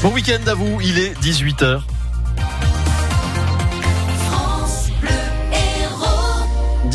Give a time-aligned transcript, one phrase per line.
[0.00, 1.82] Bon week-end à vous, il est 18h.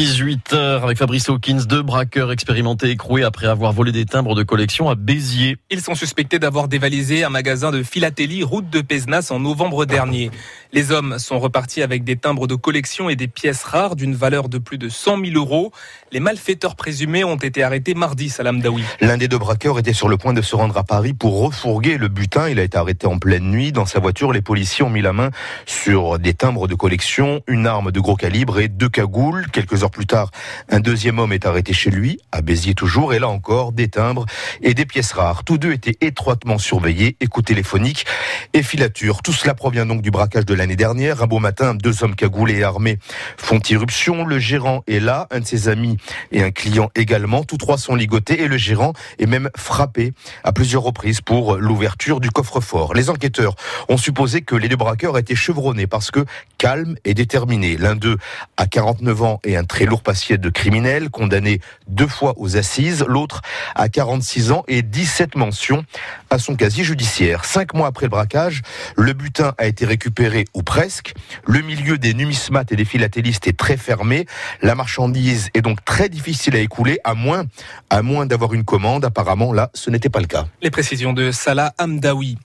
[0.00, 4.88] 18h avec Fabrice Hawkins, deux braqueurs expérimentés écroués après avoir volé des timbres de collection
[4.88, 5.58] à Béziers.
[5.68, 10.30] Ils sont suspectés d'avoir dévalisé un magasin de philatélie route de Pézenas en novembre dernier.
[10.72, 14.48] Les hommes sont repartis avec des timbres de collection et des pièces rares d'une valeur
[14.48, 15.70] de plus de 100 000 euros.
[16.12, 18.84] Les malfaiteurs présumés ont été arrêtés mardi, Salam Daoui.
[19.02, 21.98] L'un des deux braqueurs était sur le point de se rendre à Paris pour refourguer
[21.98, 22.48] le butin.
[22.48, 23.70] Il a été arrêté en pleine nuit.
[23.70, 25.30] Dans sa voiture, les policiers ont mis la main
[25.66, 29.46] sur des timbres de collection, une arme de gros calibre et deux cagoules.
[29.52, 30.30] Quelques heures plus tard,
[30.68, 34.26] un deuxième homme est arrêté chez lui, à Béziers toujours, et là encore, des timbres
[34.62, 35.44] et des pièces rares.
[35.44, 38.06] Tous deux étaient étroitement surveillés, écoute téléphonique
[38.54, 39.22] et filature.
[39.22, 41.22] Tout cela provient donc du braquage de l'année dernière.
[41.22, 42.98] Un beau matin, deux hommes cagoulés et armés
[43.36, 44.24] font irruption.
[44.24, 45.96] Le gérant est là, un de ses amis
[46.32, 47.44] et un client également.
[47.44, 50.12] Tous trois sont ligotés et le gérant est même frappé
[50.44, 52.94] à plusieurs reprises pour l'ouverture du coffre-fort.
[52.94, 53.54] Les enquêteurs
[53.88, 56.24] ont supposé que les deux braqueurs étaient chevronnés parce que
[56.58, 57.76] calmes et déterminés.
[57.76, 58.18] L'un d'eux
[58.56, 63.04] a 49 ans et un très lourd passé de criminel, condamné deux fois aux assises.
[63.06, 63.40] L'autre
[63.76, 65.84] a 46 ans et 17 mentions
[66.28, 67.44] à son casier judiciaire.
[67.44, 68.62] Cinq mois après le braquage,
[68.96, 71.14] le butin a été récupéré ou presque.
[71.46, 74.26] Le milieu des numismates et des philatélistes est très fermé.
[74.60, 77.44] La marchandise est donc très difficile à écouler, à moins,
[77.90, 79.04] à moins d'avoir une commande.
[79.04, 80.46] Apparemment, là, ce n'était pas le cas.
[80.62, 82.38] Les précisions de Salah Amdawi.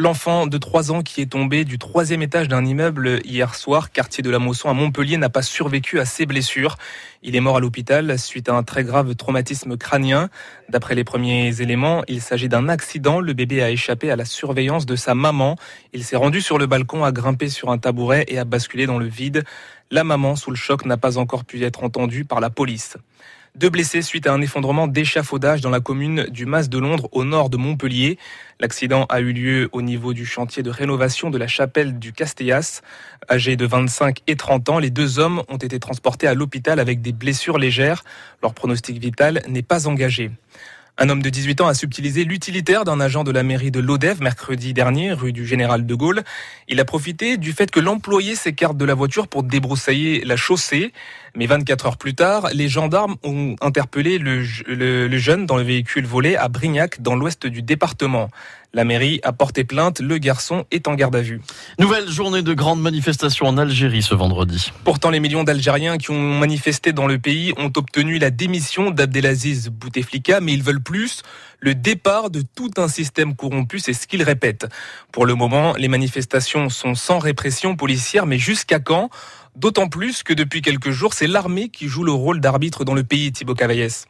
[0.00, 4.22] L'enfant de 3 ans qui est tombé du troisième étage d'un immeuble hier soir, quartier
[4.22, 6.76] de la Mosson à Montpellier, n'a pas survécu à ses blessures.
[7.24, 10.30] Il est mort à l'hôpital suite à un très grave traumatisme crânien.
[10.68, 13.18] D'après les premiers éléments, il s'agit d'un accident.
[13.18, 15.56] Le bébé a échappé à la surveillance de sa maman.
[15.92, 19.00] Il s'est rendu sur le balcon, a grimpé sur un tabouret et a basculé dans
[19.00, 19.42] le vide.
[19.90, 22.98] La maman, sous le choc, n'a pas encore pu être entendue par la police.
[23.58, 27.24] Deux blessés suite à un effondrement d'échafaudage dans la commune du Mas de Londres au
[27.24, 28.16] nord de Montpellier.
[28.60, 32.82] L'accident a eu lieu au niveau du chantier de rénovation de la chapelle du Castellas.
[33.28, 37.02] Âgés de 25 et 30 ans, les deux hommes ont été transportés à l'hôpital avec
[37.02, 38.04] des blessures légères.
[38.44, 40.30] Leur pronostic vital n'est pas engagé.
[41.00, 44.20] Un homme de 18 ans a subtilisé l'utilitaire d'un agent de la mairie de Lodève
[44.20, 46.24] mercredi dernier, rue du Général de Gaulle.
[46.66, 50.92] Il a profité du fait que l'employé s'écarte de la voiture pour débroussailler la chaussée.
[51.38, 55.62] Mais 24 heures plus tard, les gendarmes ont interpellé le, le, le jeune dans le
[55.62, 58.28] véhicule volé à Brignac, dans l'ouest du département.
[58.74, 61.40] La mairie a porté plainte, le garçon est en garde à vue.
[61.78, 64.72] Nouvelle journée de grande manifestation en Algérie ce vendredi.
[64.82, 69.68] Pourtant, les millions d'Algériens qui ont manifesté dans le pays ont obtenu la démission d'Abdelaziz
[69.68, 71.22] Bouteflika, mais ils veulent plus
[71.60, 74.66] le départ de tout un système corrompu, c'est ce qu'ils répètent.
[75.12, 79.10] Pour le moment, les manifestations sont sans répression policière, mais jusqu'à quand?
[79.58, 83.02] D'autant plus que depuis quelques jours, c'est l'armée qui joue le rôle d'arbitre dans le
[83.02, 84.06] pays, Thibaut Cavaillès.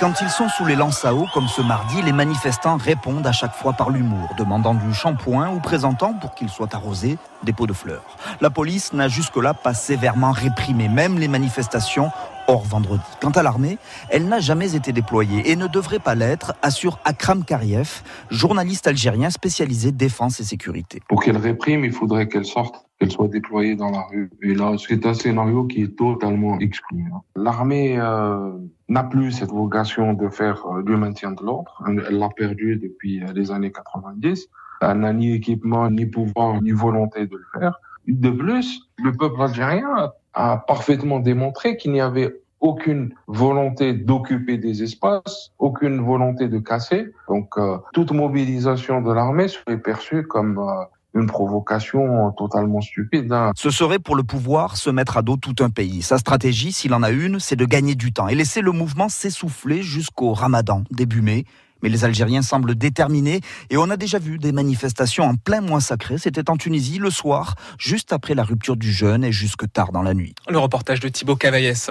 [0.00, 3.32] Quand ils sont sous les lances à eau, comme ce mardi, les manifestants répondent à
[3.32, 7.66] chaque fois par l'humour, demandant du shampoing ou présentant, pour qu'ils soient arrosés, des pots
[7.66, 8.16] de fleurs.
[8.40, 12.10] La police n'a jusque-là pas sévèrement réprimé même les manifestations
[12.48, 13.02] hors vendredi.
[13.20, 13.78] Quant à l'armée,
[14.10, 19.30] elle n'a jamais été déployée et ne devrait pas l'être, assure Akram Kariev, journaliste algérien
[19.30, 21.00] spécialisé défense et sécurité.
[21.08, 24.30] Pour qu'elle réprime, il faudrait qu'elle sorte qu'elle soit déployée dans la rue.
[24.42, 27.04] Et là, c'est un scénario qui est totalement exclu.
[27.34, 28.52] L'armée euh,
[28.88, 31.82] n'a plus cette vocation de faire euh, maintien de l'ordre.
[31.86, 34.48] Elle l'a perdu depuis euh, les années 90.
[34.80, 37.80] Elle n'a ni équipement, ni pouvoir, ni volonté de le faire.
[38.06, 44.82] De plus, le peuple algérien a parfaitement démontré qu'il n'y avait aucune volonté d'occuper des
[44.82, 47.12] espaces, aucune volonté de casser.
[47.28, 50.84] Donc, euh, toute mobilisation de l'armée serait perçue comme euh,
[51.14, 53.32] une provocation totalement stupide.
[53.32, 53.52] Hein.
[53.56, 56.02] Ce serait pour le pouvoir se mettre à dos tout un pays.
[56.02, 59.08] Sa stratégie, s'il en a une, c'est de gagner du temps et laisser le mouvement
[59.08, 61.44] s'essouffler jusqu'au ramadan, début mai.
[61.82, 65.80] Mais les Algériens semblent déterminés et on a déjà vu des manifestations en plein mois
[65.80, 66.18] sacré.
[66.18, 70.02] C'était en Tunisie le soir, juste après la rupture du jeûne et jusque tard dans
[70.02, 70.34] la nuit.
[70.48, 71.90] Le reportage de Thibaut Cavaillès.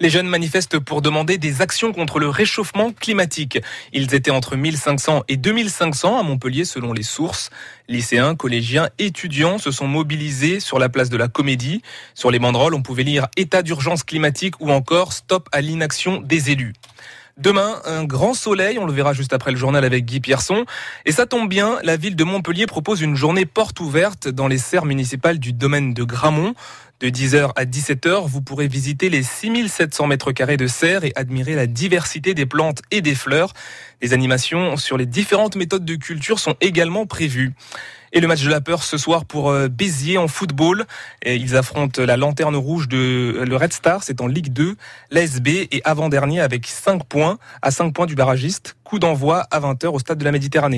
[0.00, 3.58] Les jeunes manifestent pour demander des actions contre le réchauffement climatique.
[3.92, 7.50] Ils étaient entre 1500 et 2500 à Montpellier selon les sources.
[7.88, 11.82] Lycéens, collégiens, étudiants se sont mobilisés sur la place de la Comédie.
[12.14, 16.50] Sur les banderoles, on pouvait lire État d'urgence climatique ou encore Stop à l'inaction des
[16.50, 16.72] élus.
[17.36, 20.64] Demain, un grand soleil, on le verra juste après le journal avec Guy Pierson.
[21.04, 24.58] Et ça tombe bien, la ville de Montpellier propose une journée porte ouverte dans les
[24.58, 26.54] serres municipales du domaine de Gramont.
[27.04, 31.54] De 10h à 17h, vous pourrez visiter les 6700 mètres carrés de serre et admirer
[31.54, 33.52] la diversité des plantes et des fleurs.
[34.00, 37.52] Des animations sur les différentes méthodes de culture sont également prévues.
[38.14, 40.86] Et le match de la peur ce soir pour euh, Béziers en football.
[41.26, 44.74] Ils affrontent la lanterne rouge de le Red Star, c'est en Ligue 2.
[45.10, 48.76] L'ASB est avant-dernier avec 5 points, à 5 points du barragiste.
[48.82, 50.72] Coup d'envoi à 20h au stade de la Méditerranée.